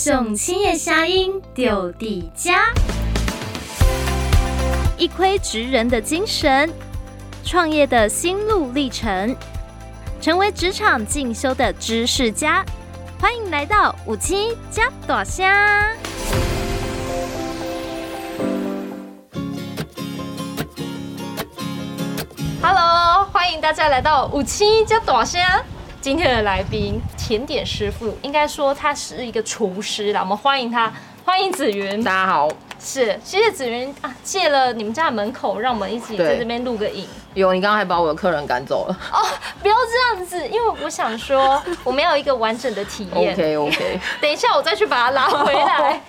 [0.00, 2.72] 送青叶虾英丢底家，
[4.96, 6.72] 一窥职人的精神，
[7.44, 9.34] 创业的心路历程，
[10.20, 12.64] 成为职场进修的知识家。
[13.20, 15.92] 欢迎来到五七加大虾。
[22.62, 25.60] Hello，欢迎大家来到五七加大虾。
[26.00, 30.20] 今天的来宾，甜点师傅，应该说他是一个厨师啦。
[30.20, 30.92] 我们欢迎他，
[31.24, 32.02] 欢迎子云。
[32.04, 37.04] 大家好，是谢谢子云啊，借了你们家的门口，让我们一起在这边录个影。
[37.34, 38.96] 有，你刚刚还把我的客人赶走了。
[39.12, 39.26] 哦，
[39.60, 43.32] 不要这样子，因为我想说，我们要有一个完整的体验。
[43.32, 46.00] OK OK， 等一下我再去把他拉回来。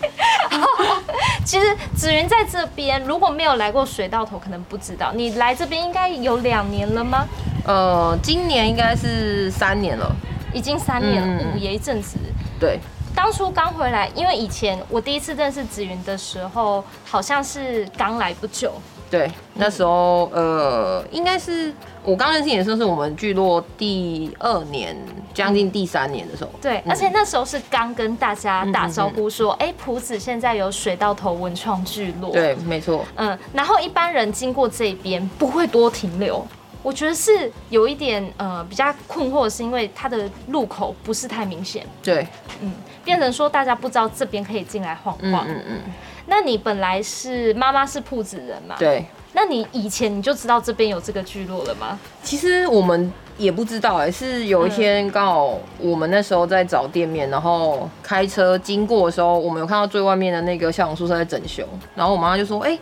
[1.43, 5.11] 其实子云在这边，如果没有来过水稻头，可能不知道。
[5.15, 7.27] 你来这边应该有两年了吗？
[7.65, 10.15] 呃，今年应该是三年了，
[10.53, 12.17] 已经三年了，嗯嗯、也一阵子。
[12.59, 12.79] 对，
[13.15, 18.73] 当初刚回来，因为以前我第一次认识子云的时候，好像是刚来不久。
[19.11, 24.95] 对，那时候、嗯、呃，应该是我刚认识你的时候，是我们聚落第二年，
[25.33, 26.51] 将近第三年的时候。
[26.61, 32.31] 对，嗯、而且那时候是刚跟大家打招呼说，哎、嗯，朴子现在有水稻头文创聚落。
[32.31, 33.03] 对，没错。
[33.15, 36.45] 嗯，然后一般人经过这边不会多停留。
[36.81, 41.85] 我觉得是有一点呃比较困惑，是因为它的入口不是太明显。
[42.01, 42.25] 对，
[42.61, 42.71] 嗯，
[43.03, 45.45] 变成说大家不知道这边可以进来晃晃。
[45.47, 45.93] 嗯嗯，嗯。
[46.27, 48.75] 那你本来是妈妈是铺子人嘛？
[48.79, 49.05] 对。
[49.33, 51.99] 那你以前你就知道这边有这个聚落了吗？
[52.23, 62.79] 其实我们也不知道哎、欸，是有一天刚好我们那时候在找店面，然后开车经过的时候，我们有看到最外面的那个校长宿舍在整修，然后我妈妈就说：“哎、欸。”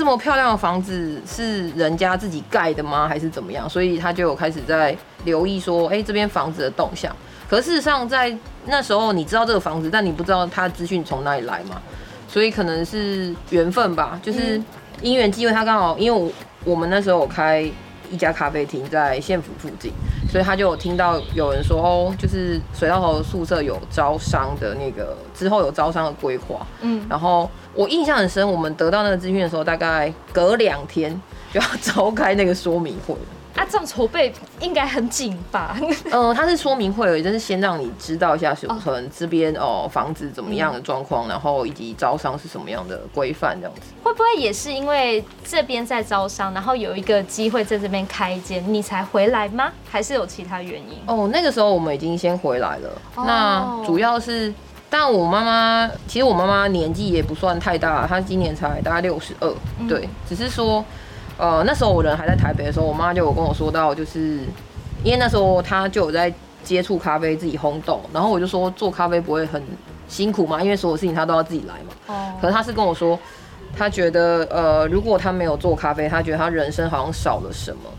[0.00, 3.06] 这么漂亮的房子是人家自己盖的吗？
[3.06, 3.68] 还是怎么样？
[3.68, 7.14] 所以他就有开始在留意说，哎，这边房子的动向。
[7.50, 8.34] 可事实上，在
[8.64, 11.82] 那时候你知道这个房子，但你不知道他的资讯从哪里来嘛？
[12.26, 14.58] 所以可能是缘分吧，就是
[15.02, 15.52] 因缘机会。
[15.52, 16.32] 他刚好因为我
[16.64, 17.70] 我们那时候有开
[18.10, 19.92] 一家咖啡厅在县府附近，
[20.28, 27.48] 所以他就有听到有人说，哦，就是水稻头宿舍有招商的那个之后有招商的规划，嗯，然后。
[27.72, 31.08] 我印象很深，我们得到那个资讯的时候，大概隔两天
[31.52, 33.14] 就要 召开那个说明会。
[33.56, 35.76] 啊，这样筹备应该很紧吧？
[36.10, 43.82] 嗯，它是说明会就是先让你知道一下，可能这边哦房子怎么样的状况，然后以及招商是什么样的规范这样子。
[44.02, 49.70] 会不会也是因为这边在招商，然后有一个机会在这边开一间，你才回来吗？
[49.90, 50.98] 还是有其他原因？
[51.06, 53.02] 哦，那个时候我们已经先回来了。
[53.16, 54.52] 那主要是。
[54.92, 59.48] 但我妈妈其实我妈妈年纪也不算太大，她今年才大概六十二，
[59.88, 60.84] 对，只是说，
[61.40, 64.40] 呃，那时候我人还在台北的时候，我妈就有跟我说到，就是
[65.02, 69.62] 因为那时候她就有在接触咖啡，自己烘豆，然后我就说做咖啡不会很
[70.06, 72.14] 辛苦嘛，因为所有事情她都要自己来嘛。
[72.14, 72.34] 哦。
[72.40, 73.18] 可是她是跟我说，
[73.76, 77.90] 她觉得呃，如果她没有做咖啡，她觉得她人生好像少了什么。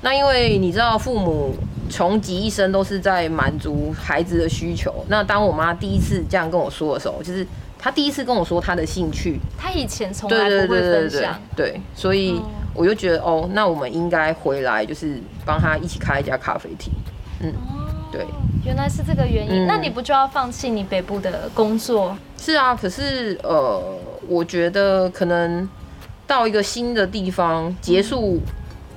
[0.00, 1.54] 那因为你知道父母。
[1.90, 4.94] 穷极一生都是在满足孩子的需求。
[5.08, 7.46] 那当我妈第一次这样跟我说的时候，就是
[7.78, 9.40] 她第一次跟我说她的兴趣。
[9.56, 11.40] 她以前从来不会分享。
[11.56, 12.42] 对，所以
[12.78, 16.92] 我就觉得哦，那我们应该回来，就是帮他一起开一家咖啡厅。
[17.40, 17.52] 嗯，
[18.12, 18.24] 对，
[18.64, 19.66] 原来是这个原因。
[19.66, 22.16] 那你不就要放弃你北部的工作？
[22.36, 23.82] 是啊，可是呃，
[24.28, 25.68] 我觉得可能
[26.26, 28.40] 到一个新的地方结束，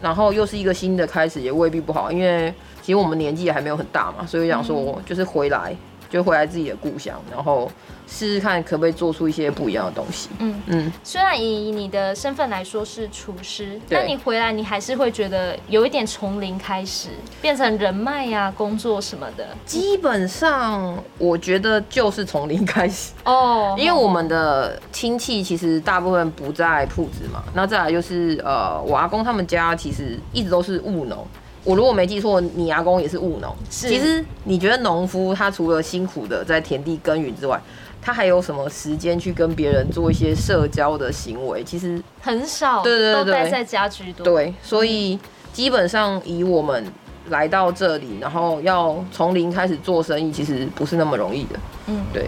[0.01, 2.53] 然后又是一个新的开始，也未必不好，因为。
[2.83, 5.71] 其实我们年纪也还没有很大嘛，所以想说就是回来，
[6.11, 7.71] 就回来自己的故乡，然后
[8.05, 10.29] 试试看可不可以做出一些不一样的东西。
[10.39, 10.93] 嗯嗯。
[11.03, 17.07] 虽然以你的身份来说是厨师，但你回来你还是会觉得有一点从零开始，
[17.41, 19.47] 变成人脉呀、工作什么的。
[19.65, 31.25] 基本上我觉得就是从零开始哦， 因为我们的亲戚其实大部分不在铺子嘛，那再来就是呃，我阿公他们家其实一直都是务农。
[31.63, 33.55] 我如果没记错，你阿公也是务农。
[33.69, 33.87] 是。
[33.87, 37.61] 其实你觉得农夫他除了辛苦的在田地耕耘之外，
[38.01, 41.63] 他还有什么时间去跟别人做一些社交的行为？
[41.63, 42.81] 其实很少。
[42.81, 44.23] 对对对，都待在家居多。
[44.23, 45.19] 对，所以
[45.53, 46.83] 基本上以我们
[47.29, 51.59] 来到这里，然后要从零开始做生意，其实不是那么容易的。
[51.85, 52.27] 嗯，对。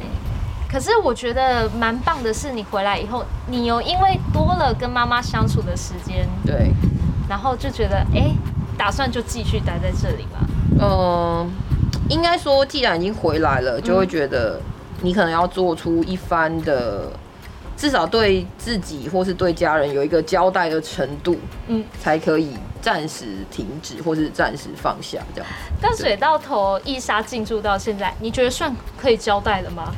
[0.72, 6.72] 可是我觉得蛮棒的是，你回来以后，你有因为多了跟妈妈相处的时间，对，
[7.28, 8.22] 然后就觉得哎。
[8.22, 8.36] 欸
[8.78, 10.40] 打算就继续待在这里吗？
[10.80, 11.50] 嗯，
[12.10, 14.60] 应该说，既然已经回来了，就会觉得
[15.02, 17.12] 你可能要做出一番的，
[17.78, 21.38] 至少对自己或是对家人有一个交代的程度，
[21.68, 25.50] 嗯，才可以暂时停止或是暂时放下这样。
[25.80, 29.94] 但水到头一沙进驻到现在，你觉得算可以交代了吗？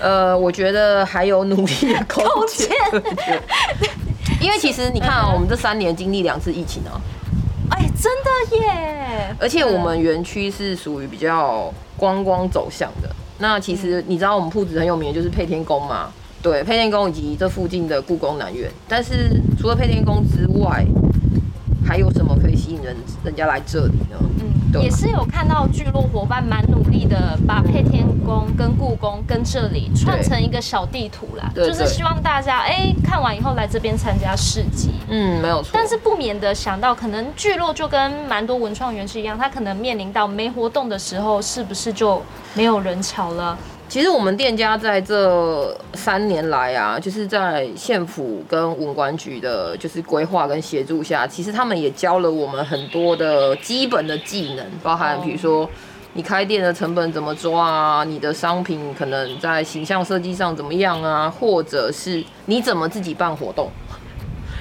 [0.00, 2.68] 呃，我觉得还有努力的空间。
[4.40, 7.00] 因为其实你看啊，我们这三年经历两次疫情啊，
[7.70, 9.36] 哎，真的耶！
[9.40, 13.08] 而且我们园区是属于比较观光走向的。
[13.38, 16.12] 那其实你知道我们铺子很有名的就是配天宫嘛？
[16.42, 18.70] 对，配天宫以及这附近的故宫南院。
[18.86, 20.84] 但是除了配天宫之外，
[21.84, 24.18] 还有什么可以吸引人人家来这里呢？
[24.82, 34.90] 也是有看到聚落伙伴蛮努力的，把配天宫跟故宫跟这里串成一个小地图啦，对就是希望大家哎、欸、看完以后来这边参加市集。
[35.08, 35.70] 嗯，没有错。
[35.72, 42.22] 但是不免的想到，可能聚落就跟蛮多文创园区一样，它可能面临到没活动的时候，是不是就
[42.54, 43.56] 没有人潮了？
[43.86, 55.68] 其实我们店家在这三年来啊，就是在县府跟文管局的，就是规划跟协助下，其实他们也教了我们很多的基本的技能，包含比如说
[56.14, 63.70] 你开店的成本怎么抓啊，你的商品可能在形象设计上怎么样啊，或者是你怎么自己办活动。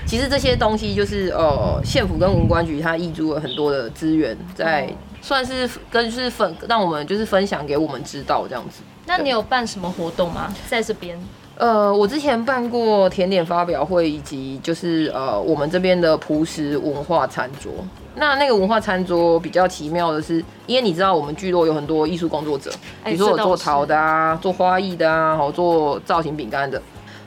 [0.05, 4.87] 其实这些东西就是呃，县府跟文管局他挹注了很多的资源，在
[5.21, 8.83] 算是跟是分让我们就是分享给我们知道这样子。
[9.05, 10.53] 那你有办什么活动吗？
[10.67, 11.19] 在这边？
[11.55, 17.71] 呃，我之前办过甜点发表会，以及就是呃我们这边的朴实文化餐桌。
[18.15, 22.71] 那那个文化餐桌比较奇妙的是，因为你知道我们聚落有很多艺术工作者，
[23.03, 26.81] 比如说我做陶的啊，做花艺的啊，好做造型饼干的。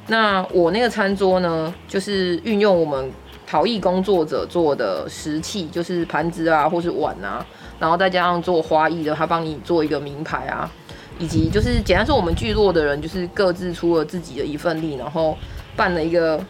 [0.09, 3.13] 那我那个餐桌呢，就是运用我们
[3.47, 7.45] 陶艺工作者做的食器，就是盘子啊，或是碗啊，
[7.79, 10.69] 然后再加上做花艺的，他帮你做一个名牌啊。
[11.19, 15.37] 以及就是简单说，我们聚落的人就是各自出了自己的一份力，然后
[15.75, 16.43] 办了一个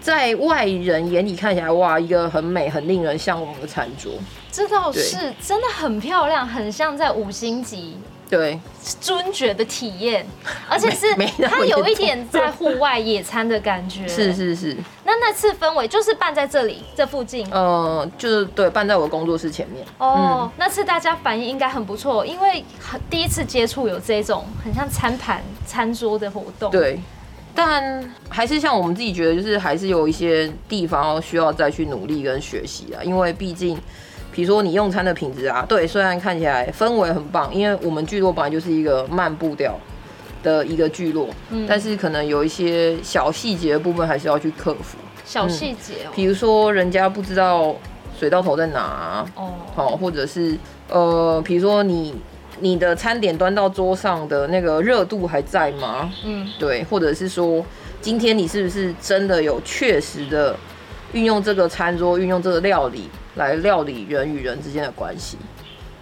[0.00, 4.12] 在外人眼里看起来哇，一个很美、很令人向往的餐桌。
[4.50, 7.96] 这倒是真的很漂亮，很像在五星级。
[8.32, 8.58] 对，
[8.98, 10.26] 尊爵的体验，
[10.66, 11.14] 而且是
[11.46, 14.08] 它有一点在户外野餐的感觉。
[14.08, 14.74] 是是是。
[15.04, 17.46] 那那次氛围就是办在这里这附近。
[17.52, 19.84] 呃，就是对，办在我工作室前面。
[19.98, 26.70] 哦，嗯、那次大家反应应该很不错，因为很第一次接触有这种很像餐盘、餐桌的活动。
[26.70, 26.98] 对，
[27.54, 33.78] 但还是像我们自己觉得，就是还是有一些地方需要再去努力跟学习啊，因为毕竟。
[34.32, 39.78] 比如说你用餐的品质啊，对，虽然看起来氛围很棒，因为我们聚落本来就是一个慢步调
[40.42, 44.96] 的一个聚落，嗯，但是可能有一些小细节的部分还是要去克服。
[45.24, 47.76] 小细节哦，比如说人家不知道
[48.18, 50.56] 水到头在哪啊，哦，好，或者是
[50.88, 52.14] 呃，比如说你
[52.58, 56.10] 你的餐点端到桌上的那个热度还在吗？
[56.24, 57.64] 嗯，对，或者是说
[58.00, 60.56] 今天你是不是真的有确实的
[61.12, 63.10] 运用这个餐桌，运用这个料理。
[63.34, 65.36] 来料理人与人之间的关系，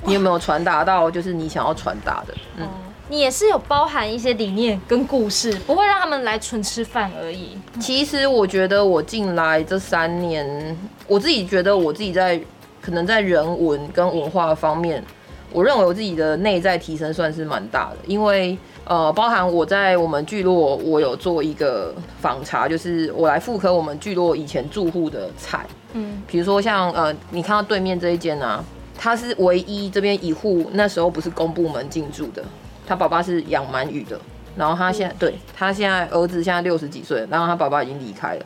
[0.04, 2.34] 你有没有传达到就是你想要传达的？
[2.58, 2.66] 嗯，
[3.08, 7.58] 你也是有包含一些理念跟故事，不会让他们来纯吃饭而已。
[7.80, 12.40] 其实我觉得我进来这三年，我自己觉得我自己在
[12.80, 15.04] 可能在人文跟文化方面，
[15.52, 25.64] 我认为我自己的内在提升算是蛮大的，因为呃，包含我在我们聚落，我有做一个访查，就是我来复刻我们聚落以前住户的菜。
[25.92, 28.64] 嗯，比如说像呃，你看到对面这一间啊，
[28.98, 32.42] 他是唯一这边一户那时候不是公部门进驻的，
[32.86, 34.20] 他爸爸是养鳗鱼的，
[34.56, 38.44] 然后他现在对他现在儿子现在六十几岁，然后他爸爸已经离开了，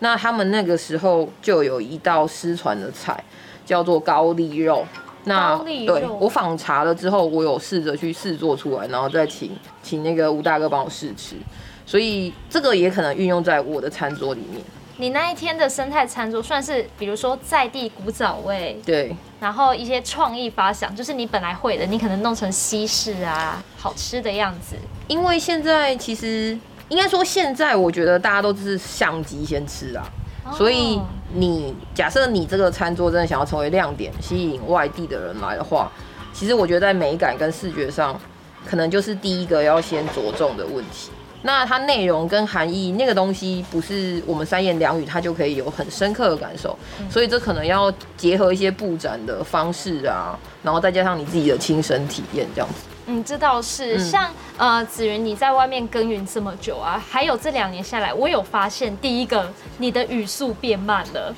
[0.00, 3.22] 那他们那个时候就有一道失传的菜
[3.64, 4.86] 叫做高丽肉，
[5.24, 9.50] 那对我访查了之后，我有试着去试做出来，然后再请
[9.82, 11.36] 请那个吴大哥帮我试吃，
[11.86, 14.62] 所以这个也可能运用在我的餐桌里面。
[14.96, 24.76] 你那一天的生态餐桌算是，比如说在地古早味，对，然后一些创意发想，就是你本来会的，你可能弄成西式啊，好吃的样子。
[25.08, 26.56] 因为现在其实
[26.88, 30.06] 应该说，现在我觉得大家都是相机先吃啊，
[30.44, 31.00] 哦、所以
[31.32, 35.90] 你假设你这个餐桌真的想要成为亮点，吸引外地的人来的话，
[36.32, 38.18] 其实我觉得在美感跟视觉上，
[38.64, 41.10] 可能就是第一个要先着重的问题。
[41.46, 46.76] 那它内容跟含义那个东西，不是我们三言两语它就可以有很深刻的感受，
[47.10, 52.74] 所以这可能要结合一些布展的方式啊，然后再加上你自己的亲身体验这样子。
[53.06, 53.98] 嗯，这倒是。
[53.98, 59.46] 像呃子云你在外面耕耘这么久啊，还有这两年下来，我有发现第一个
[59.76, 61.34] 你的语速变慢了。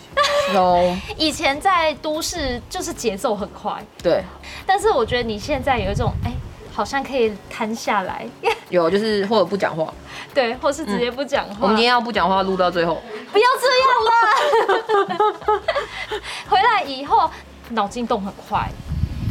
[0.54, 0.96] 有。
[1.18, 3.84] 以前在都市就是节奏很快。
[4.00, 4.22] 对。
[4.64, 6.30] 但是我觉得你现在有一种哎。
[6.76, 8.26] 好像可以摊下来，
[8.68, 9.90] 有就是或者不讲话，
[10.35, 11.54] 对，或是直接不讲话。
[11.54, 13.00] 嗯、我们今天要不讲话录到最后，
[13.33, 13.66] 不要这
[15.09, 15.18] 样啦！
[16.50, 17.30] 回来以后
[17.71, 18.68] 脑筋动很快，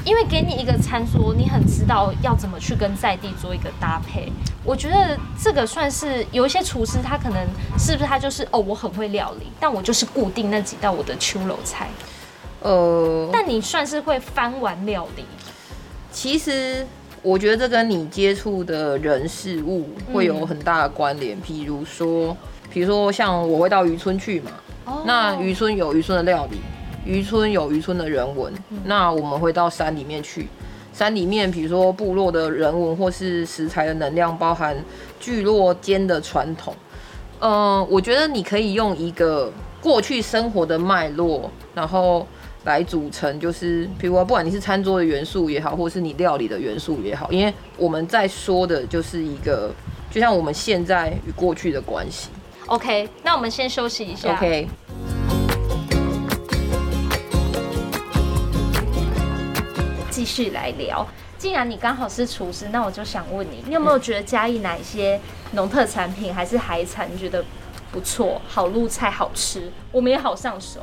[0.04, 4.34] 因为给你一个餐桌，你很知道要怎么去跟在地做一个搭配。
[4.64, 7.48] 我觉得这个算是有一些厨师，他可能
[7.78, 11.90] 是不是他就是哦，我很会料理，但我就是固定那几道我的秋楼菜。
[12.62, 15.24] 呃，但你算是会翻碗料理。
[16.12, 16.88] 其实
[17.26, 21.36] 我觉得这跟你接触的人事物会有很大的关联。
[21.38, 22.38] 譬、嗯、如说，
[22.72, 24.52] 比如说像我会到渔村去嘛，
[24.86, 26.60] 哦、那渔村有渔村的料理，
[27.04, 30.48] 渔村有渔村的人文、嗯，那我们会到山里面去。
[30.94, 34.78] 山里面，比如说部落的人文或是食材的能量，包含
[35.20, 36.76] 聚落间的传统。
[37.40, 39.52] 嗯，我觉得你可以用一个
[39.82, 42.26] 过去生活的脉络，然后
[42.66, 49.72] 来组成，就是比如说，不管你是餐桌的元素也好，或是你料理的元素也好，因为我们在说的就是一个，
[50.12, 52.30] 就像我们现在与过去的关系。
[52.66, 54.36] OK，那我们先休息一下。
[54.36, 54.68] OK。
[60.10, 61.06] 继续来聊。
[61.38, 65.20] 既然你刚好是厨师，那我就想问你，你有没有觉得嘉义哪一些
[65.52, 67.46] 农特产品还是海产，你觉得
[67.92, 70.80] 不错，好入菜，好吃，我们也好上手？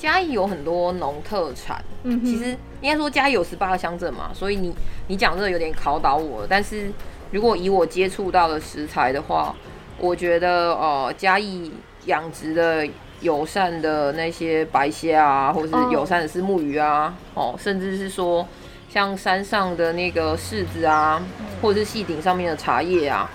[0.00, 4.74] 嘉义有很多农特产，嗯，其实应该说嘉义有十八个乡镇嘛，所以你
[5.08, 6.46] 你讲这个有点考倒我。
[6.48, 6.90] 但是
[7.30, 9.54] 如果以我接触到的食材的话，
[9.98, 11.70] 我觉得呃嘉义
[12.06, 12.88] 养殖的
[13.20, 18.48] 友善的那些白虾啊，或者是友善的是木鱼啊，哦，甚至是说。
[18.92, 21.22] 像山上的那个柿子啊，
[21.62, 23.30] 或者是细顶上面的茶叶啊，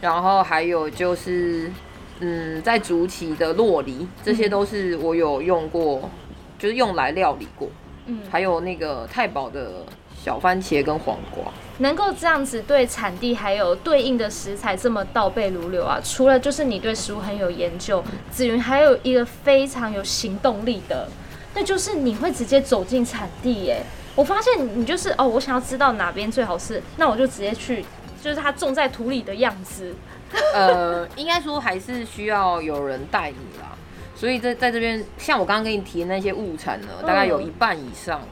[0.00, 1.70] 然后还有就是，
[2.20, 6.10] 嗯，在竹崎的洛梨，这些都是我有用过，
[6.58, 7.68] 就是用来料理过。
[8.06, 9.84] 嗯，还有那个太保的
[10.16, 16.00] 小番茄跟黄瓜，能够这样子对产地还有对应的食材这么倒背如流啊！
[16.02, 21.08] 除了就是你对食物很有研究，子云还有一个非常有行动力的，
[21.54, 23.82] 那就是你会直接走进产地耶。
[24.14, 27.84] 我发现你就是哦，我想要知道哪边最好吃，那我就直接去，
[28.22, 29.92] 就是它种在土里的样子。
[30.54, 33.76] 呃，应该说还是需要有人带你啦。
[34.14, 38.22] 所以在在这边，像我刚刚跟你提的那些物产呢，大概有一半以上，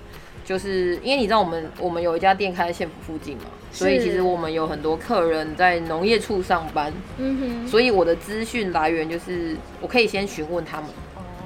[0.44, 6.92] 就是因为你知道我们我们有一家店开在县府附近嘛，所以其实我们有很多客人在农业处上班。
[7.18, 7.68] 嗯哼。
[7.68, 10.88] 所以我的资讯来源就是我可以先询问他们，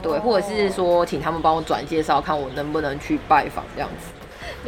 [0.01, 4.07] 对，或者是说请他们帮我转介绍，看我能不能去拜访这样子。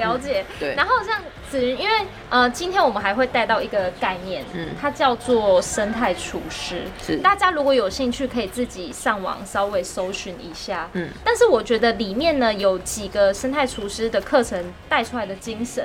[0.00, 0.74] 了解，嗯、对。
[0.74, 1.94] 然后像子云，因为
[2.28, 6.82] 呃，今天我们还会带到一个概念，嗯，它叫做生态厨师。
[7.04, 7.18] 是。
[7.18, 10.88] 大家如果有兴趣，可以自己上网稍微搜寻一下。
[10.94, 11.08] 嗯。
[11.24, 15.84] 但是我觉得里面呢，有几个生态厨师的课程带出来的精神，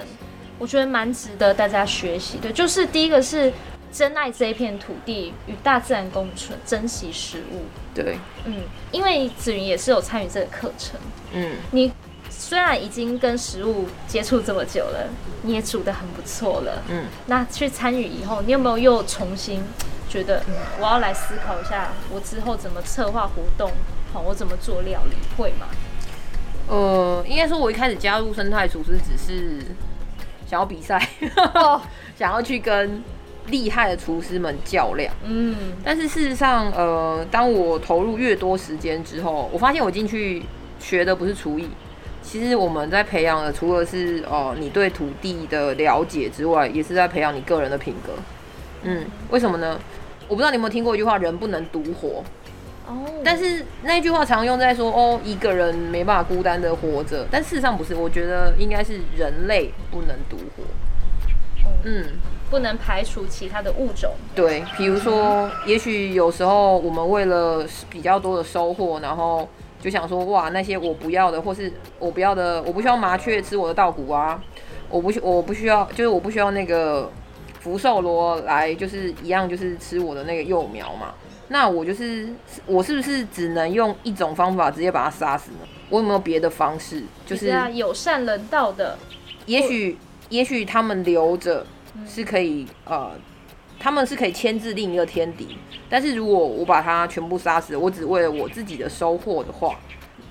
[0.57, 2.51] 我觉得蛮值得大家学习的。
[2.51, 3.51] 就是第一个是
[3.91, 7.63] 珍爱这一片土地，与大自然共存，珍惜食物。
[7.93, 8.17] 对。
[8.45, 10.99] 嗯，因为子云也是有参与这个课程。
[11.33, 11.53] 嗯。
[11.71, 11.91] 你。
[12.47, 15.09] 虽然已经跟食物接触这么久了，
[15.41, 16.83] 你也煮得很不错了。
[16.89, 19.63] 嗯，那去参与以后，你有没有又重新
[20.07, 23.71] 觉得，嗯，我要来思考一下，我之后怎么策划活动？
[24.13, 25.15] 好，我怎么做料理？
[25.35, 25.65] 会吗？
[26.69, 29.65] 呃，应该说，我一开始加入生态厨师，只是
[30.47, 31.01] 想要比赛，
[31.55, 31.81] 哦，
[32.15, 33.01] 想要去跟
[33.47, 35.11] 厉害的厨师们较量。
[35.23, 40.43] 嗯，但是事实上，呃，当我投入越多时间之后，我发现我进去
[40.79, 41.67] 学的不是厨艺。
[42.25, 48.13] 其实我们在培养的，除了是哦、呃、你对土地的了解之外，也是在培养你个人的品格。
[48.81, 49.79] 嗯，为什么呢？
[50.27, 52.23] 我不知道你有没有听过一句话：“人不能独活。”
[52.89, 53.05] 哦。
[53.23, 57.27] 但是那句话常用在说哦，一个人没办法孤单的活着。
[57.29, 60.63] 但事实上不是，我觉得应该是人类不能独活。
[61.83, 62.05] 嗯，
[62.49, 64.11] 不能排除其他的物种。
[64.33, 69.47] 对，比如说，也许有时候我们为了比较多的收获，然后。
[69.85, 74.41] 就想说哇，那些我不要的，或是我不要的，我不需要麻雀吃我的稻谷啊，
[74.89, 77.11] 我不需我不需要，就是我不需要那个
[77.59, 81.13] 福寿螺来，就是一样，就是吃我的那个幼苗嘛。
[81.49, 82.27] 那我就是
[82.65, 85.67] 我是不是只能用一种方法直接把它杀死呢？
[85.91, 87.03] 我有没有别的方式？
[87.27, 88.97] 就是友善人道的。
[89.45, 89.95] 也许
[90.29, 91.63] 也许他们留着
[92.07, 93.11] 是可以呃。
[93.85, 95.55] 他们是可以牵制另一个天敌，
[95.87, 99.77] 但是如果我把它全部杀死，我只为了我自己的收获的话，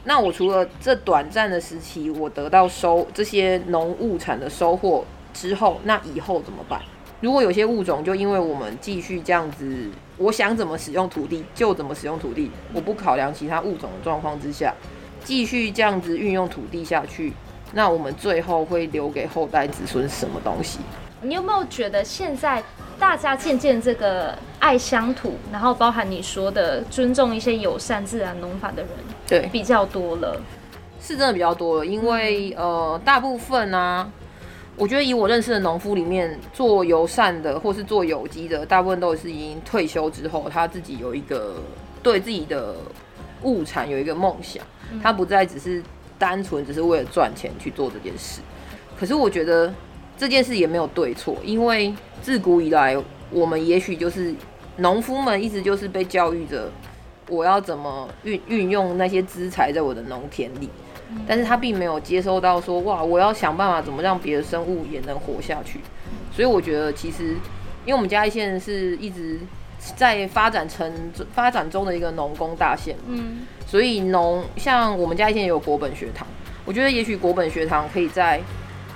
[0.02, 6.82] 那我除了这短暂的时期我得到收这些农物产的收获之后，那以后怎么办？
[7.20, 14.75] 如果有些物种就因为我们继续这样子，我想怎么使用土地就怎么使用土地，我不考量其他物种的状况之下，
[15.23, 17.32] 继续这样子运用土地下去，
[17.73, 20.80] 那我们最后会留给后代子孙什么东西？
[21.25, 22.62] 你有没有觉得现在？
[22.97, 28.90] 大家渐渐这个爱乡土，然后包含你说的尊重一些友善自然农法的人，
[29.26, 30.40] 对，比较多了，
[31.00, 31.85] 是真的比较多了。
[31.85, 34.12] 因为呃，大部分呢、啊，
[34.76, 41.57] 我觉得以我认识的农夫里面，做友善的或是做有机的，大部分都是已经退休之后，他自己有一个
[42.00, 42.76] 对自己的
[43.43, 44.64] 物产有一个梦想，
[45.02, 45.83] 他不再只是
[46.16, 48.40] 单纯只是为了赚钱去做这件事。
[48.97, 49.75] 可是我觉得
[50.16, 52.97] 这件事也没有对错，因为自古以来，
[53.30, 54.35] 我们也许就是
[54.76, 56.71] 农夫们一直就是被教育着，
[57.28, 60.68] 我要怎么运运用那些资财在我的农田里。
[61.28, 65.78] 但是他并没有接收到说，哇，我要想办法怎么让别的生物也能活下去。
[66.35, 67.37] 所以我觉得其实，
[67.85, 69.38] 因为我们嘉义县是一直
[69.94, 70.92] 在发展成
[71.33, 76.26] 发展中的一个农工大县，嗯，所以农像我们嘉义县也有国本学堂，
[76.64, 78.40] 我觉得也许国本学堂可以在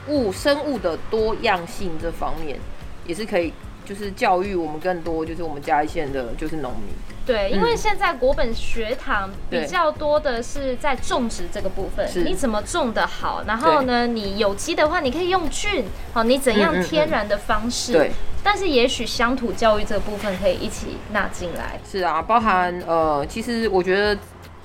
[0.08, 2.58] 物生物的多样性这方面
[3.06, 3.52] 也是可以。
[3.84, 6.90] 就是教育我们更多，就是我们嘉义县的，就是农民。
[7.24, 13.44] 对，因为现在国本学堂比较多的是在种植这个部分，你怎么种的好？
[13.46, 17.94] 然后呢，你有机的话，你可以用菌，好，你怎样天然的方式？
[17.94, 18.10] 对。
[18.44, 21.80] 但是也许乡土教育这个部分可以一起纳进来。
[21.90, 24.14] 是啊，包含呃，其实我觉得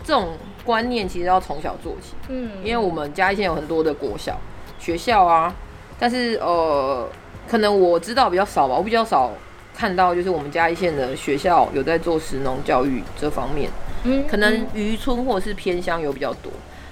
[0.03, 2.13] 这种观念其实要从小做起。
[2.27, 2.51] 嗯。
[2.61, 4.37] 因为我们嘉义县有很多的国小、
[4.83, 5.55] 学校啊，
[5.97, 7.07] 但是呃。
[7.45, 9.29] 可能我知道比较少吧，我比较少
[9.75, 13.69] 看到，就是我们嘉义县的学校有在做食农教育这方面。
[14.05, 16.49] 嗯，可能渔村或者是偏乡有比较多，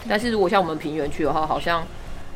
[0.09, 1.87] 但是如果像我们平原区的话，好像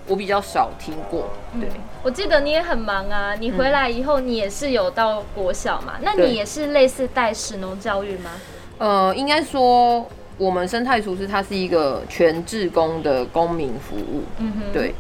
[0.07, 1.27] 我比较少听过。
[1.59, 1.69] 对，
[2.01, 5.95] 我记得你也很忙啊，你回来以后你也是有到国小嘛？
[6.01, 8.31] 那你也是类似带食农教育吗？
[8.77, 10.07] 呃，应该说
[10.38, 14.24] 我们生态厨师它是一个全职工的公民服务。
[14.39, 14.95] 嗯哼，对，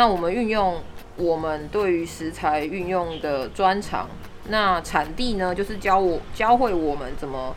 [0.00, 0.80] 那我们运用。
[1.16, 4.08] 我们对于食材运用的专长，
[4.48, 7.54] 那产地呢，就是教我教会我们怎么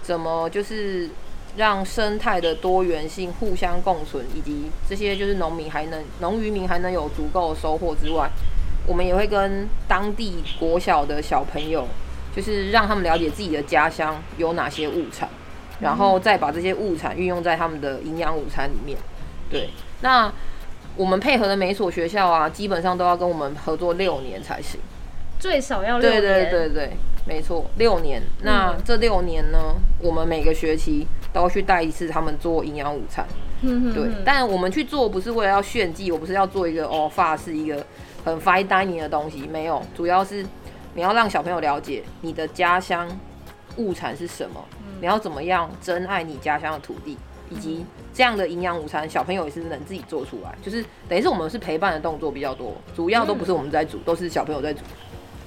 [0.00, 1.10] 怎么就是
[1.54, 8.30] 让生态的多元性互相共存，以及这些就是农民还能农渔民还能有足够的收获之外，
[8.86, 11.86] 我们也会跟当地国小的小朋友，
[12.34, 15.28] 就是让他们了解自己的家乡有哪些物产，
[15.80, 18.96] 然后再把这些物产运用在他们的营养午餐里面。
[19.50, 19.68] 对，
[20.00, 20.32] 那。
[20.96, 24.78] 我们配合的每所学校啊，基本上都要跟我们合作六年才行，
[25.38, 26.20] 最少要六年。
[26.20, 26.90] 对对对对，
[27.26, 28.22] 没错，六年。
[28.42, 33.26] 那这六年呢，我们每个学期都要去带一次他们做营养午餐。
[33.62, 34.08] 嗯对。
[34.24, 37.84] 但我们去做不是为了要炫技，我不是要做一个哦发是一个
[38.24, 40.46] 很 fine dining 的东西，没有，主要是
[40.94, 43.08] 你要让小朋友了解你的家乡
[43.78, 44.64] 物产是什么，
[45.00, 47.18] 你要怎么样珍爱你家乡的土地。
[47.50, 54.80] 以及这样的营养午餐，小朋友也是能自己做出来，就是等于是我们是陪伴的动作比较多，主要都不是我们在煮，都是小朋友在煮。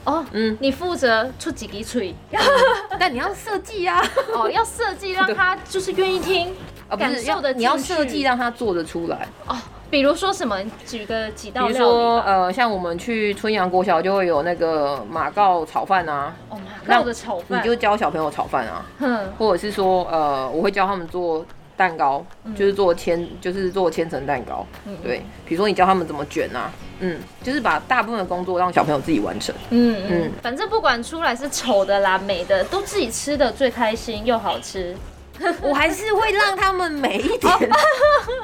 [0.05, 2.15] 哦，嗯，你负责出几滴水，
[2.97, 4.01] 但你要设计啊，
[4.33, 6.53] 哦，要设计让他就是愿意听，
[6.97, 9.27] 感受的，你要设计让他做得出来。
[9.47, 9.55] 哦，
[9.89, 10.57] 比如说什么？
[10.85, 11.67] 举个几道料。
[11.67, 16.57] 比如说，呃，像我们去春阳国小就会有那个马告炒饭啊，哦，
[16.87, 21.45] 马告的炒饭，你就教小朋友炒饭啊，嗯，或者是说，呃，我会教他们做。
[21.77, 24.65] 蛋糕就是做千，就是做千层蛋糕。
[24.85, 29.53] 嗯，对，比如说你教他们怎么卷啊，嗯，就是把大部分的工作让小朋友自己完成。
[29.69, 34.95] 嗯嗯，反正不管出来是丑的啦、美的，都自己吃的最开心又好吃。
[35.61, 37.53] 我还是会让他们美一点。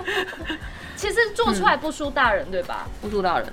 [0.95, 2.87] 其实做出来不输大人，对吧？
[3.01, 3.47] 不输大人，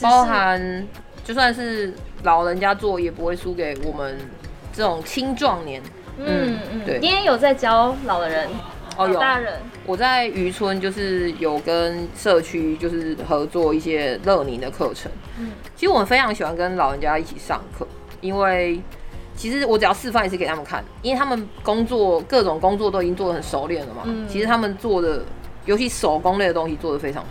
[0.00, 0.88] 包含
[1.22, 4.18] 就算是老人家做，也不会输给我们
[4.72, 5.82] 这种青壮年。
[6.16, 6.98] 嗯嗯，对。
[6.98, 8.48] 你也有在教老的人。
[9.04, 9.20] 哦，有。
[9.86, 15.10] 我在渔村就是有跟社区就是合作一些乐龄的课程。
[15.38, 17.86] 嗯，其实我们非常喜欢跟老人家一起上课，
[18.20, 18.80] 因为
[19.34, 24.02] 其实我只要示范一次给他们看，因为他们工作各种工作都已经做得很熟练了嘛。
[24.04, 25.24] 嗯，其实他们做的，
[25.64, 27.28] 尤其手工类的东西做得非常好。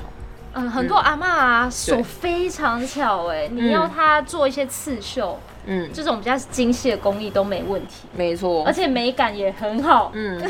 [0.54, 5.38] 嗯，很多阿嬷啊手非常巧哎，你要她做一些刺绣。
[5.59, 5.59] 嗯，
[5.94, 10.12] 这种比较精细的工艺都没问题，没错，而且美感也很好。
[10.14, 10.42] 嗯，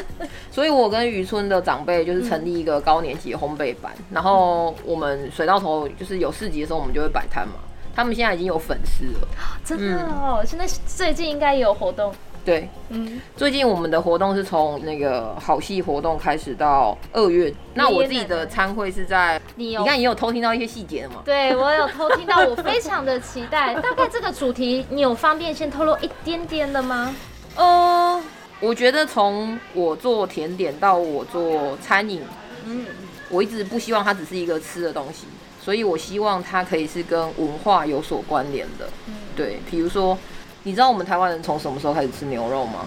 [0.51, 7.55] 所以我跟渔村的长辈就是成立一个高年级的烘焙班，嗯、然后我们水到头就是有市集的时候，我们就会摆摊嘛。
[7.95, 9.27] 他们现在已经有粉丝了，
[9.65, 10.38] 真的哦！
[10.39, 12.13] 嗯、现在最近应该也有活动。
[12.49, 21.21] 对，嗯，最近我们的活动是从那个好戏活动开始到二月，那我自己的参会是在，你有，你看你有偷听到一些细节的吗？
[21.23, 23.75] 对，我有偷听到，我非常的期待。
[23.81, 27.15] 大概这个主题，你有方便先透露一点点的吗？
[27.55, 28.19] 呃，
[28.59, 32.23] 我觉得从我做甜点到我做餐饮，
[32.65, 32.83] 嗯，
[33.29, 35.27] 我一直不希望它只是一个吃的东西，
[35.62, 40.17] 所以我希望它可以是跟文化有所关联的，嗯，对，比如说。
[40.63, 42.86] 你知道我们台湾人从什么时候开始吃牛肉吗？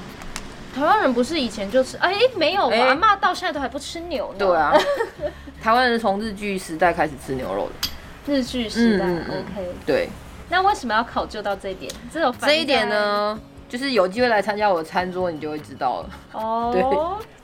[0.75, 1.99] 台湾人不是以前就吃？
[1.99, 4.39] 哎、欸，没有，我阿嬷到现在都还不吃牛呢。
[4.39, 4.73] 对啊，
[5.63, 7.73] 台湾人从日剧时代开始吃牛肉的。
[8.33, 10.09] 日剧时代、嗯、，OK，对。
[10.49, 11.93] 那为什么要考究到这一点？
[12.13, 16.11] 这种这一点呢，就是有机会来参加我的餐桌，你就会知道了。
[16.33, 16.83] 哦，对，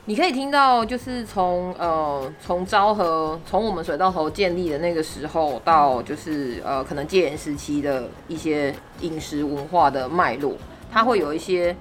[0.08, 10.54] 你可以听到，就是从呃从昭和，从我们水稻头建立的那个时候，到就是呃可能戒严时期的一些饮食文化的脉络，
[10.90, 11.76] 它会有一些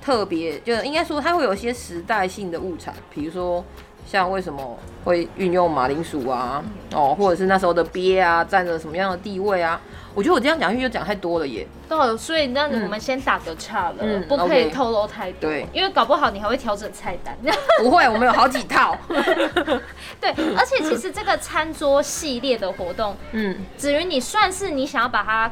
[0.00, 3.62] 特别，就应该说它会有一些时代性的物产，比如说。
[4.06, 6.64] 像为什么会运用马铃薯啊，
[6.94, 9.80] 哦，或者是那时候的鳖啊，占着什么样的地位啊？
[10.14, 11.66] 我觉得我这样讲下去就讲太多了耶。
[11.86, 15.50] 对，所以那我们先打个岔了，嗯、不可以透露太多。
[15.50, 17.36] 对，因为搞不好你还会调整菜单。
[17.82, 18.96] 不会，我们有好几套。
[20.18, 25.50] 对，而且其实这个餐桌系列的活动，嗯，子云你算是你想要把它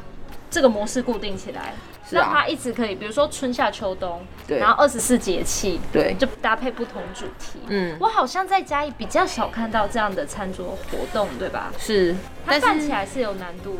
[0.48, 1.74] 这个模式固定起来。
[2.10, 7.60] 让它一直可以，比如说春夏秋冬，对，然后二十四节气，对，就搭配不同主题。
[7.68, 11.72] 嗯，我好像在家里比较少看到这样的餐桌活动，对吧？
[11.78, 12.14] 是，
[12.46, 13.78] 它办起来是有难度。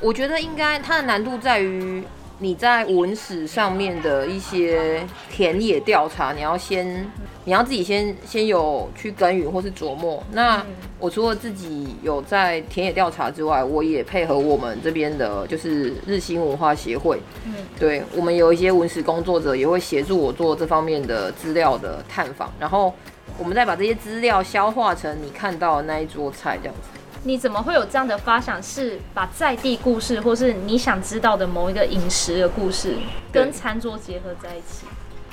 [0.00, 2.04] 我觉得应该它的难度在于。
[2.40, 7.08] 你在文史上面的一些田野调查，你要先，
[7.44, 10.22] 你要自己先先有去耕耘或是琢磨。
[10.32, 10.64] 那
[10.98, 17.20] 我除了自己有在田野调查之外，我也配合我们这边的，就是日新文化协会。
[17.46, 22.92] 嗯，对，我们有一些文史工作者也会协助我做这方面的资料的探访，然后
[23.38, 26.88] 我们再把这些资料消化成你看到的那一桌菜这样子。
[27.26, 28.62] 你怎么会有这样的发想？
[28.62, 32.94] 是把在地故事，或是你想知道的某一个饮食的故事，
[33.32, 34.86] 跟餐桌结合在一起？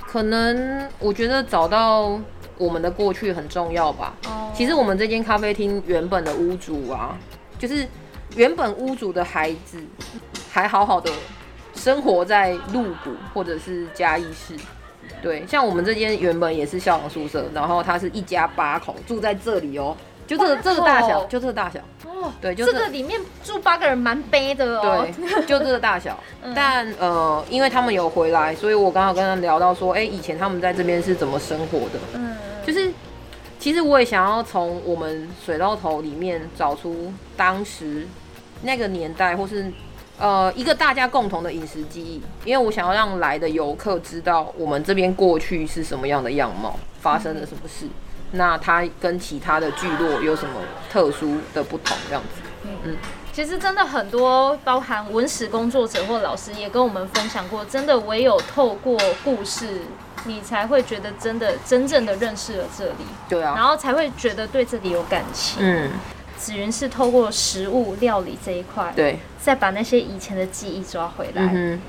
[0.07, 2.19] 可能我觉得找到
[2.57, 4.13] 我们的过去很重要吧。
[4.25, 7.17] 哦，其实我们这间咖啡厅原本的屋主啊，
[7.59, 7.85] 就是
[8.35, 9.81] 原本屋主的孩子，
[10.49, 11.11] 还好好的
[11.75, 14.55] 生活在鹿谷或者是嘉义市。
[15.21, 19.95] 对，像我们这间原本也是校长宿舍，然后他是一家八口住在这里哦。
[20.31, 22.31] 就这个这个大小，就这个大小哦。
[22.39, 25.05] 对，就这个里面住八个人，蛮悲的哦。
[25.05, 26.17] 对，就这个大小。
[26.55, 31.99] 但呃，因为他们有回来，所以我刚好跟他聊到说，哎，以前他们在这边是怎么生活的？
[32.13, 32.93] 嗯，就是
[33.59, 38.07] 其实我也想要从我们水道头里面找出当时
[38.61, 39.69] 那个年代，或是
[40.17, 47.85] 呃一个大家共同的饮食记忆，因为我想要让来的游客知道我们这边过去是什么样的样貌，发生了什么事。
[48.31, 50.55] 那它跟其他的聚落有什么
[50.89, 51.97] 特殊的不同？
[52.07, 52.69] 这样子，嗯。
[52.83, 52.97] 嗯，
[53.33, 59.81] 其实真的很多，包含文史工作者或老师也跟我们分享过，真的唯有透过故事，
[60.25, 65.57] 你才会觉得真的真正的认识了这里，对啊，然后才会觉得对这里有感情。
[65.61, 65.89] 嗯，
[66.37, 71.49] 紫云是透过食物料理这一块，对，再把那些以前的记忆抓回来。
[71.53, 71.79] 嗯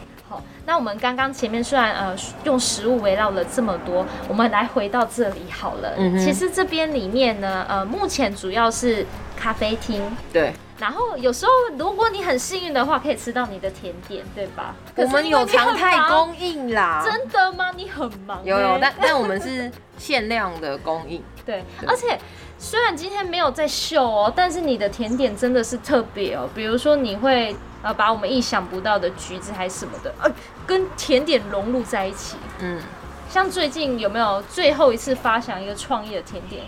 [0.65, 5.95] 那我们刚刚前面虽然呃用食物围绕了这么多，我们来回到这里好了。
[5.97, 6.19] 嗯哼。
[6.19, 9.05] 其实这边里面呢，呃，目前主要是
[9.37, 10.03] 咖啡厅。
[10.33, 10.53] 对。
[10.79, 14.75] 然后有时候如果你很幸运的话，可以吃到你的甜点，对吧？
[14.97, 17.05] 我们有常态供应啦。
[17.05, 17.71] 真的吗？
[17.77, 18.41] 你很忙。
[18.45, 21.23] 有有，但但我们是限量的供应。
[21.47, 21.89] 对，对。
[21.89, 22.19] 而且
[22.63, 26.49] 虽然今天没有在秀哦，但是你的甜点真的是特别哦。
[26.55, 27.55] 比如说你会。
[27.85, 30.31] 呃，把我们意想不到的橘子还是什么的，呃，
[30.65, 32.37] 跟甜点融入在一起。
[32.61, 32.81] 嗯，
[33.29, 36.63] 像最近有没有最后一次发想一个创意的甜点？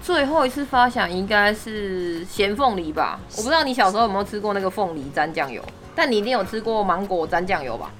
[0.00, 3.18] 最后一次发想应该是咸凤梨吧？
[3.36, 5.60] 我不知道你小时候有没有吃过那个凤梨沾酱油，
[5.96, 7.90] 但你一定有吃过芒果沾酱油吧？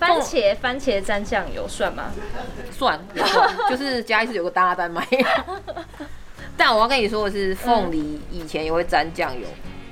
[0.00, 2.10] 番茄番茄沾酱油算吗？
[2.72, 2.98] 算，
[3.70, 5.06] 就是加一次有个大家在卖。
[6.58, 9.46] 但我要跟你说的是，凤梨以前也会沾酱油。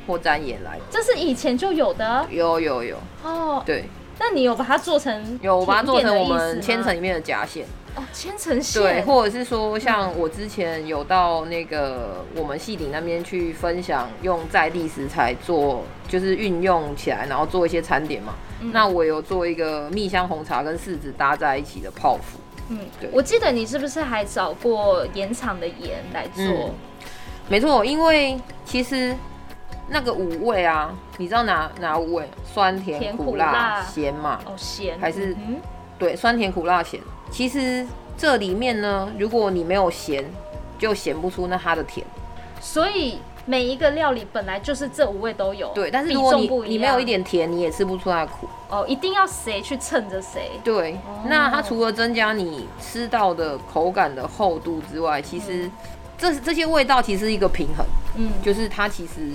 [0.09, 2.24] 或沾盐来，这是以前就有的。
[2.31, 3.87] 有有有哦，对。
[4.20, 5.37] 那你有把它做成？
[5.42, 7.66] 有，我把它做成我们千层里面的夹馅。
[7.96, 8.81] 哦，千层馅。
[8.81, 18.35] 对，或者是说，像我之前有到那个我们汐顶那边去分享，用在地食材做，就是运用起来，然后做一些餐点嘛。
[18.61, 22.38] 嗯、那我有做一个蜜香红茶跟柿子搭在一起的泡芙。
[22.68, 23.09] 嗯，对。
[23.12, 26.44] 我记得你是不是还找过盐场的盐来做？
[26.44, 26.74] 嗯、
[27.48, 29.14] 没错，因为其实。
[29.88, 32.29] 那个五味啊，你知道哪哪五味？
[32.44, 34.40] 酸甜苦辣咸嘛？
[34.44, 35.61] 哦，咸还是、嗯、
[35.96, 37.00] 对酸甜苦辣咸？
[37.31, 37.87] 其实
[38.18, 40.24] 这里面呢，如果你没有咸，
[40.76, 42.05] 就咸不出那它的甜。
[42.61, 45.68] 所以每一个料理本来就是这五味都有。
[45.74, 48.46] 对，但是如果你你没有一点甜，你也吃不出它的苦。
[48.68, 50.50] 哦，一定要谁去衬着谁。
[50.62, 55.70] 对，哦、那它除了增加你吃到的口感的厚度之外，其实
[56.18, 57.87] 这这些味道其实是一个平衡。
[58.16, 59.30] 嗯，就是它其实。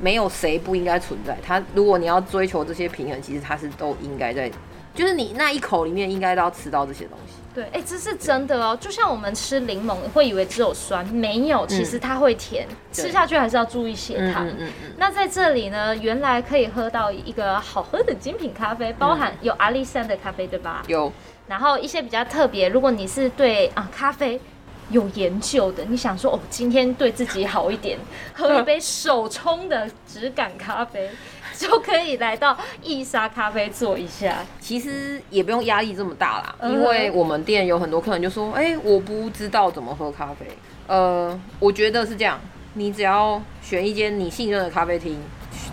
[0.00, 1.36] 没有谁不应该存在。
[1.44, 4.48] 它，如果你要追求这些平衡，其实它是都应该在，
[4.94, 7.34] 就是你那一口里面应该都要吃到这些东西。
[7.54, 8.76] 对，哎、欸，这是真的哦。
[8.80, 14.46] 就像我们吃柠檬，会以为只有酸，没有，其实它会甜，嗯、吃下去还是要注意血糖。
[14.46, 14.92] 嗯嗯嗯。
[14.96, 20.82] 那在这里呢，原来可以喝到一个好喝的精品咖啡，包含有阿里山的咖啡，对吧？
[20.86, 21.12] 有。
[21.48, 24.38] 然后一些比较特别，如果你是对啊咖啡
[24.90, 27.98] 有研究的，你想说哦，今天对自己好一点，
[28.34, 31.10] 喝一杯手冲的质感咖啡。
[31.68, 40.46] 就可以来到易沙咖啡坐一下，其实也不用压力这么大啦，因为我们店有很多客人就说，哎、欸，我不知道怎么喝咖啡。
[40.86, 42.40] 呃，我觉得是这样，
[42.74, 45.20] 你只要选一间你信任的咖啡厅，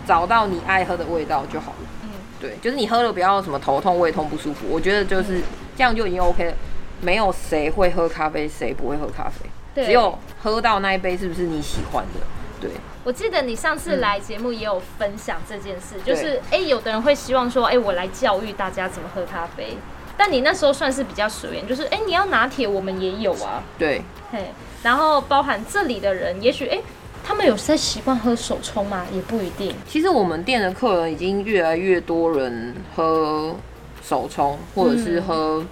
[0.04, 1.88] 找到你爱喝的味道就好了。
[2.02, 5.40] 嗯，对，就是你喝了不要什么头痛、胃痛不舒服，我觉得就是
[5.76, 6.54] 这样就已经 OK 了。
[7.00, 12.20] 没有谁会喝咖啡，谁不会喝咖啡，只有喝到那一杯是不是你喜欢的。
[12.60, 12.70] 对，
[13.04, 19.76] 我记得你上次来节目也有分享这件事，嗯、就是哎、欸，有的人会希望说，哎、欸，我来教育大家怎么喝咖啡，
[20.16, 23.62] 但你那时候算是比较随缘，就是哎、欸，你要拿铁，我们也有啊。
[23.78, 24.00] 对，
[24.32, 24.46] 嘿，
[24.82, 26.82] 然后包含这里的人，也许哎、欸，
[27.22, 29.04] 他们有在习惯喝手冲吗？
[29.12, 29.74] 也不一定。
[29.86, 33.54] 其实我们店的客人已经越来越多人喝
[34.02, 35.58] 手冲，或者是喝。
[35.58, 35.68] 嗯、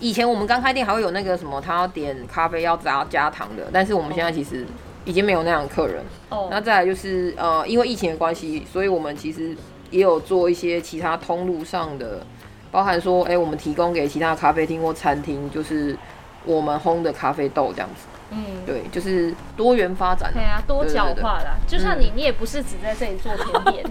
[0.00, 4.66] 以前我们刚开店还会有那个什么，他要点咖啡要加加糖的，但是我们现在其实。
[5.04, 6.04] 已经没有那样的客人。
[6.28, 9.56] 哦，那再来就是呃，因为疫情的关系，所以我们其实
[9.90, 12.24] 也有做一些其他通路上的，
[12.70, 15.96] 包含说，哎、欸，我们提供给其他咖啡厅或餐厅，就是
[16.44, 18.06] 我们烘的咖啡豆这样子。
[18.34, 20.32] 嗯，对，就是多元发展。
[20.32, 21.54] 对啊，多角化啦。
[21.68, 23.84] 就像你，你也不是只在这里做甜点，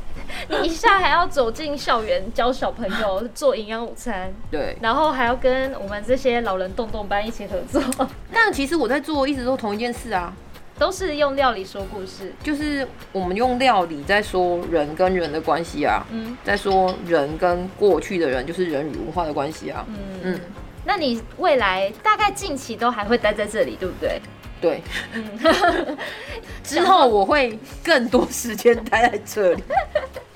[0.49, 4.33] 嗯、 你一下还要走进校园教小朋友 做营养午餐。
[4.49, 7.79] 对，然后还要跟我们这些老人动动班一起合作。
[8.33, 10.33] 但其实我在做一直都同一件事啊。
[10.81, 20.39] 都是用料理说故事，就是我们用料理在说人跟人的关系啊，嗯，在说人跟过去的人，就是人与文化的关系啊，嗯嗯。
[20.83, 24.19] 那你未来大概近期都还会待在这里，对不对？
[24.59, 24.81] 对，
[25.13, 25.95] 嗯。
[26.65, 29.63] 之后我会更多时间待在这里。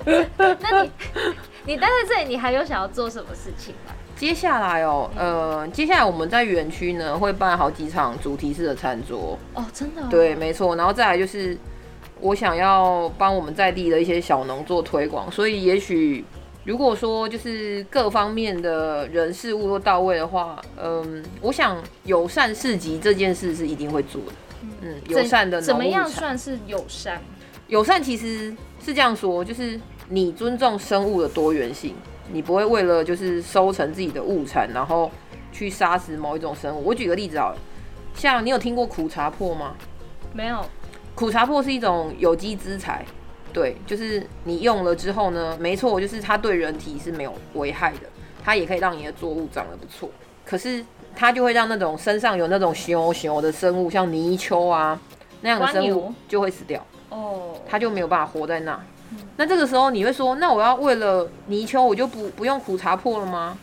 [0.60, 0.90] 那你
[1.64, 3.85] 你待在这里，你还有想要做什么事情吗？
[4.16, 10.06] 接下来哦，呃，接下来我们在园区呢会办好几场主题式的餐桌哦，真的、哦？
[10.10, 10.74] 对，没错。
[10.74, 11.56] 然后再来就是
[12.20, 16.24] 我想要帮我们在地的一些小农做推广，所以也许
[16.64, 24.32] 如果说就是各方面的人事物都到位的话，嗯，我想友善市集这件事是一定会做的。
[24.80, 27.20] 嗯，友善的怎么样算是友善？
[27.68, 28.50] 友善其实
[28.82, 31.94] 是这样说，就是你尊重生物的多元性。
[32.32, 35.10] 你不会为了就是收成自己的物产，然后
[35.52, 36.84] 去杀死某一种生物。
[36.84, 37.58] 我举个例子好了，
[38.14, 39.74] 像你有听过苦茶粕吗？
[40.32, 40.64] 没有。
[41.14, 43.04] 苦茶粕是一种有机资材，
[43.52, 48.00] 对，就是你用了之后呢，没错，就是它对人体是没有危害的，
[48.44, 50.10] 它也可以让你的作物长得不错。
[50.44, 50.84] 可是
[51.14, 55.00] 它就会让那种身上有那种熊熊的生物，像泥鳅啊
[55.40, 56.84] 那样的生物就会死掉。
[57.08, 58.78] 哦，它就没有办法活在那。
[59.36, 63.58] 那这个时候你会说，那我要为了泥鳅，我就不不用苦茶破了吗？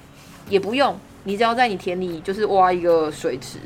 [0.50, 3.58] 也不用，你只要在你田里就是挖一个水池，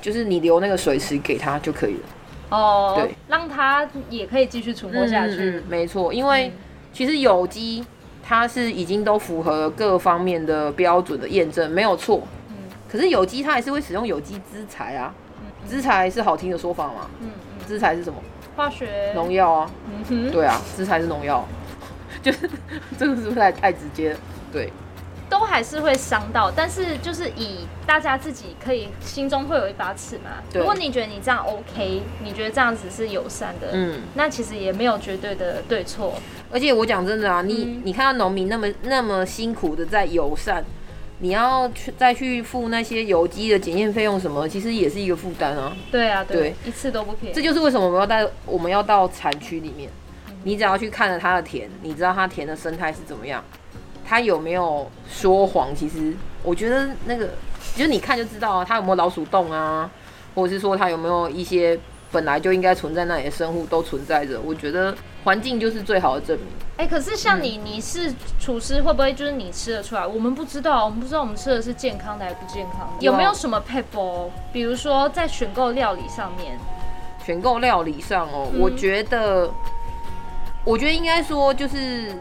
[0.00, 2.00] 就是你留那个水池给他就可以了。
[2.50, 5.34] 哦，对，让它也可以继续存活下去。
[5.34, 6.52] 嗯嗯、没错，因为
[6.92, 7.84] 其实有机
[8.22, 12.22] 它是已经都符合各方面的标准的验证，没有错。
[12.50, 12.54] 嗯。
[12.88, 15.12] 可是有机它还是会使用有机资材啊。
[15.66, 17.10] 资材是好听的说法吗？
[17.20, 17.28] 嗯
[17.58, 17.66] 嗯。
[17.66, 18.18] 资材是什么？
[18.56, 21.46] 化学农药啊，嗯哼，对啊，这才是农药，
[22.22, 22.48] 就是
[22.98, 24.16] 这个是不是太太直接？
[24.50, 24.72] 对，
[25.28, 30.42] 都还是会伤到，但是就是以大家自己可以心中会有一把尺嘛。
[30.50, 36.14] 对，如果你觉得你这样 OK，你觉得这样子是友善的，嗯，那其实也没有绝对的对错。
[36.50, 40.64] 而且我讲真的啊，你、嗯、你看到农民那么那么辛苦的在友善。
[41.18, 45.76] 你要去再去付那些有机的检验费用什么，其实也是一个负担啊。
[45.90, 47.34] 对啊，对，对，一次都不便宜。
[47.34, 49.90] 这就是为什么我们要带我们要到产区里面，
[50.44, 53.42] 你只要去看了它的田，你知道它田的生态是怎么样，
[54.04, 55.74] 它有没有说谎？
[55.74, 57.30] 其实我觉得那个，
[57.74, 59.90] 就是你看就知道啊，它有没有老鼠洞啊，
[60.34, 61.78] 或者是说它有没有一些。
[62.12, 66.46] 本来就应该存在那里的生物都存在着，我觉得环境就是最好的证明。
[66.76, 70.06] 哎、欸，可是像你，你是厨师，会不会就是你吃得出来？
[70.06, 73.04] 我们不知道，我们不知道我们吃的是健康的还是不健康的。
[73.04, 74.30] 有没有什么撇步？
[74.52, 76.56] 比如说在选购料理上面，
[77.24, 79.50] 选购料理上哦，嗯、我觉得，
[80.64, 82.14] 我觉得应该说就是，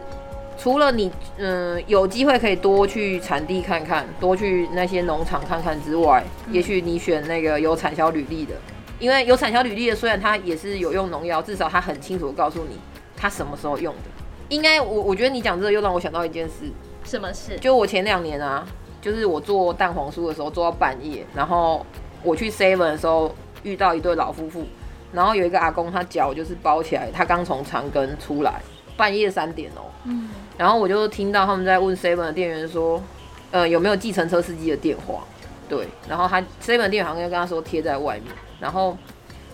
[0.58, 8.56] 除了你嗯有机会可以多去产地看看，多去那些农场看看之外，嗯、也许你选那个有产销履历的。
[8.98, 12.80] 因为有产销履历的，虽然它也是有用农药，至少它很清楚的告诉你
[13.26, 14.02] 它什么时候用的。
[14.50, 16.72] 应该我我觉得你讲这个又让我想到一件事，
[17.04, 17.58] 什么事？
[17.58, 18.64] 就我前两年啊，
[19.02, 21.84] 就是我做蛋黄酥的时候做到半夜，然后
[22.22, 23.34] 我去 seven 的时候
[23.64, 24.64] 遇到一对老夫妇，
[25.12, 28.62] 然后有一个阿公他脚就是包起来，他刚从长庚出来，
[28.96, 33.02] 半夜三点哦、喔，嗯，然后我就听到他们在问 seven 的店员说，
[33.50, 35.24] 呃有没有计程车司机的电话，
[35.68, 38.96] 对，然后他 seven 店员好像就跟他说贴在外面，然后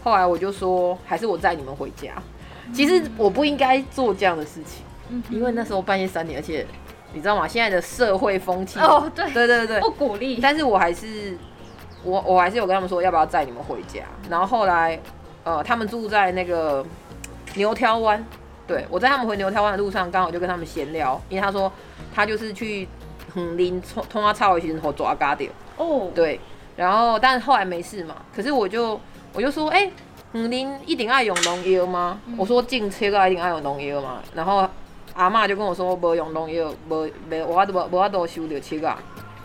[0.03, 2.11] 后来我就说还是我载你们回家，
[2.73, 4.83] 其实我不应该做这样的事情，
[5.29, 6.65] 因为那时候半夜三点，而且。
[7.13, 7.45] 你知道吗？
[7.45, 10.39] 现在的社会风气哦，对对对对，不鼓励。
[10.41, 11.37] 但是我还是
[12.05, 13.99] 我我还是有跟他们说，要不要载你们回家。
[14.29, 14.97] 然后后来，
[15.43, 16.85] 呃，他们住在那个
[17.55, 18.25] 牛挑湾，
[18.65, 21.69] 对，我在他们回牛挑湾的路上，刚好就跟他们闲聊，因为他说
[22.15, 22.87] 他就是去
[23.33, 26.39] 横林冲通阿超一些和抓嘎掉哦，对。
[26.77, 28.97] 然后但是后来没事嘛，可是我就
[29.33, 29.91] 我就说，哎、欸，
[30.33, 32.19] 横林一定爱用农药吗？
[32.25, 34.21] 嗯、我说进车个一定爱用农药吗？
[34.33, 34.67] 然后。
[35.13, 38.97] 阿妈就跟我说，无用农药，无没我都无我都收着切啊，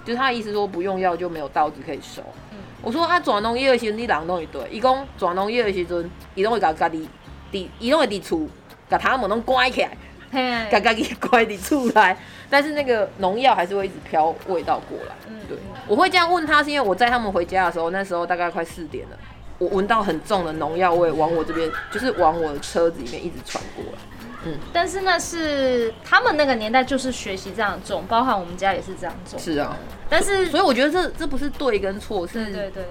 [0.05, 2.23] 就是他的意思说不用药就没有刀子可以收。
[2.53, 7.09] 嗯、我说啊，转农药的时阵你人拢会对，伊讲转农药的时阵，伊拢会甲家己
[7.51, 8.49] 伫，伊拢会伫厝，
[8.89, 9.83] 甲他们拢关起
[10.31, 12.17] 来，甲家己关伫厝内。
[12.49, 15.17] 但是那个农药还是会一直飘味道过来。
[15.29, 19.19] 嗯、对，我会这样问他，是因为我在他们回家的时候，那时候大概快四点了，
[19.59, 23.99] 我闻到很重的农药味往我这边，就是往我的车子里面一直传过来。
[24.45, 29.39] 嗯，但是那是他们那个年代就是学习这样种，包含我们家也是这样种。
[29.41, 29.77] 是啊，
[30.09, 32.85] 但是所以我觉得这这不是对跟错，是对对对。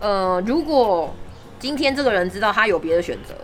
[0.00, 1.14] 呃，如果
[1.58, 3.34] 今天这个人知道他有别的选择，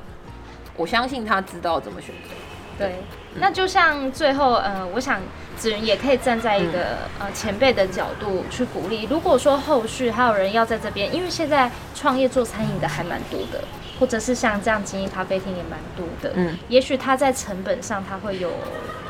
[0.74, 2.30] 我相信他知道怎么选择。
[2.78, 3.04] 对，嗯、
[3.40, 5.20] 那就像最后，呃，我想
[5.56, 9.06] 子云也可以站在一个、嗯、呃前辈的角度去鼓励。
[9.10, 13.64] 如果说后续还有人要在这边，因为现在创业做餐饮的还蛮多的。
[13.98, 18.50] 或者是像这样经营咖啡厅也蛮多的，嗯，也许他在成本上他会有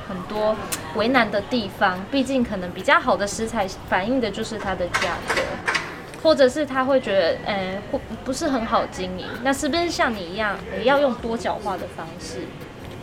[0.08, 0.54] 很多
[0.94, 5.42] 为难的地方，毕竟可能比较好的食材反映的就是它的价格，
[6.22, 12.42] 或者是他会觉得，呃，不不是很好经营，那是不是像你一样也要用多角化的方式？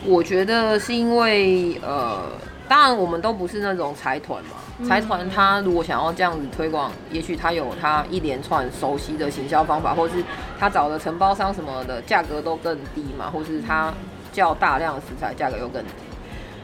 [0.05, 2.19] 我觉得是因为，呃，
[2.67, 4.51] 当然我们都不是那种财团嘛。
[4.87, 10.15] 财团他如果想要这样子推广，也许他有他一连串熟悉的行销方法，或是
[10.59, 13.93] 他找的承包商什么的价格都更低嘛，或是他
[14.31, 15.89] 叫大量的食材价格又更低。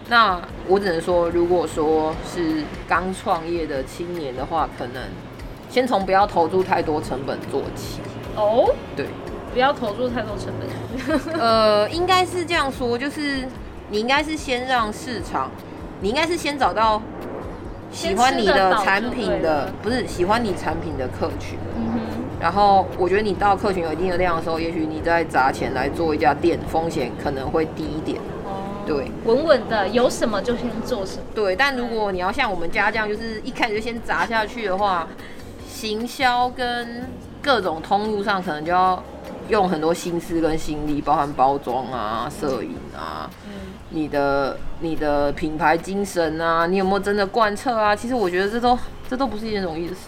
[0.10, 5.04] 那我只能说，如果说是刚创业的青年的话，可能
[5.70, 8.00] 先从不要投入太多成本做起。
[8.36, 9.06] 哦，对，
[9.54, 11.34] 不要投入太多成本。
[11.40, 13.48] 呃，应该是这样说，就是
[13.90, 15.50] 你应该是先让市场，
[16.02, 17.02] 你应该是先找到。
[17.92, 22.00] 喜欢你的产品的不是喜欢你产品的客群，嗯哼。
[22.40, 28.20] 然后我觉得你到客群有一定的量的时候，也许你再砸钱来做一家店，风险可能会低一点。
[28.46, 31.24] 哦，对，稳稳的，有什么就先做什么。
[31.34, 35.08] 对，但如果你要像我们家这样，就是一开始就先砸下去的话，
[35.68, 37.10] 行销跟
[37.42, 39.04] 各种通路上可能就要
[39.50, 43.30] 用很多心思跟心力，包含包装啊、摄影啊。
[43.92, 47.96] 你的你的品牌精神啊，你有没有真的贯彻啊？
[47.96, 48.78] 其实我觉得这都
[49.10, 50.02] 这都不是一件容易的事。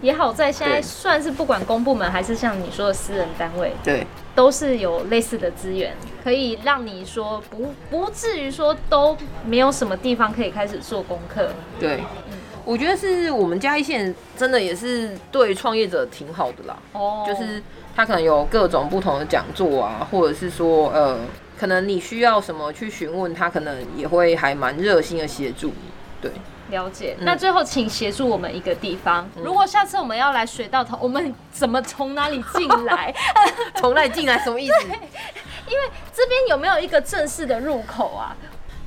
[0.00, 11.50] 也好在现在算是不管公部门还是像你说的私人单位，对，都是有类似的资源，可以让你说不不至于说都没有什么地方可以开始做功课。
[11.80, 12.27] 对，嗯，
[12.68, 16.76] 我觉得是我们嘉义县真的也是对创业者挺好的啦。
[16.92, 17.62] 哦，就是
[17.96, 21.18] 他可能有各种不同的讲座啊，或者是说呃。
[21.58, 25.90] 可能你需要什么去询问他，可能也会还蛮热心的协助你。
[26.22, 26.30] 对，
[26.70, 27.16] 了解。
[27.18, 29.28] 嗯、那最后，请协助我们一个地方。
[29.34, 33.12] 嗯、如果下次我们要来水道头，我们怎么从哪里进来？
[33.74, 34.86] 从哪里进来什么意思？
[34.86, 38.36] 因为这边有没有一个正式的入口啊？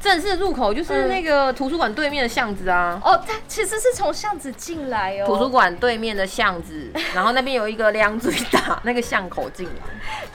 [0.02, 3.00] 正式入口就是那个图书馆对面的巷子啊。
[3.04, 5.26] 哦，它其实是从巷子进来哦。
[5.28, 9.84] 图书馆对面的巷子， 然后那边有一个梁最大那个巷口进来。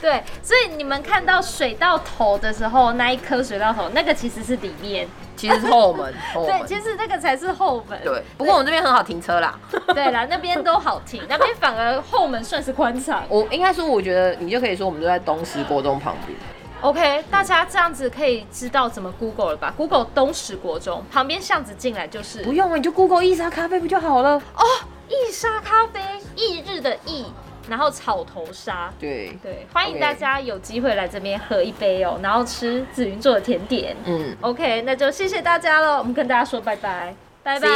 [0.01, 6.13] 对，所以你们看到水到头的时候，那一颗水到头，那个其实是里面，其实是后门。
[6.33, 7.99] 后门对，其实那个才是后门。
[8.03, 9.59] 对，不过我们这边很好停车啦。
[9.93, 13.23] 对啦，那边都好停， 那边反而后门算是宽敞。
[13.27, 16.37] 我应该说，我觉得你就可以说，我们都在东石国中旁边。
[16.81, 22.43] OK，大家这样子可以知道怎么 Google 了吧？Google 东石国中旁边巷子进来就是。
[22.43, 24.35] 不用了，你就 Google 义沙咖啡不就好了？
[24.55, 24.63] 哦，
[25.09, 25.99] 义沙咖啡，
[26.35, 27.25] 翌日的翌，
[27.67, 28.93] 然后草头沙。
[28.99, 33.95] 对对，欢迎大家有机会来这边喝一杯哦，然后吃紫云做的甜点。
[34.05, 37.67] 嗯，OK，那就谢谢大家了，我们跟大家说拜拜，拜拜。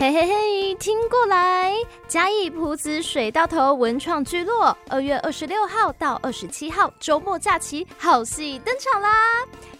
[0.00, 0.59] 嘿嘿嘿。
[0.74, 1.74] 听过来，
[2.06, 9.10] 嘉义埔子水到头文创聚落，二月二十六号到二十七号周末假期，好戏登场啦！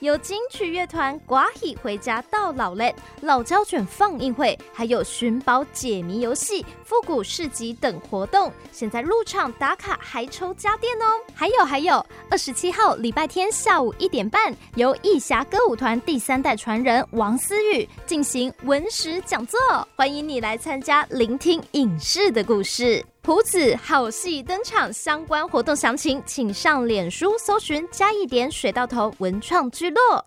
[0.01, 8.53] 有金曲乐团寡喜回家到老嘞，老胶卷放映会，还有寻宝解谜游戏、复古市集等活动。
[8.73, 11.05] 现在入场打卡还抽家电哦！
[11.33, 19.61] 还有还有，二十七号礼拜天下午一点半，由义侠歌舞团第三代传人王思雨进行文史讲座，
[19.95, 23.05] 欢迎你来参加，聆听影视的故事。
[23.23, 30.27] 谱子好戏登场，相关活动详情请上脸书搜寻加一点水到头文创聚落。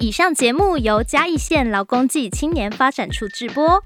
[0.00, 3.82] 以上节目由嘉义县劳工暨青年发展处直播，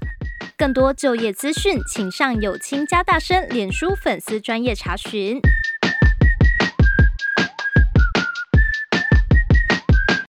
[0.55, 5.41] 更多就业资讯，请上有青家大声脸书粉丝专业查询。